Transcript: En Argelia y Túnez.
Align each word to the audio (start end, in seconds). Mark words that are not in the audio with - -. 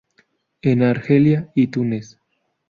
En 0.63 0.81
Argelia 0.81 1.51
y 1.53 1.67
Túnez. 1.67 2.17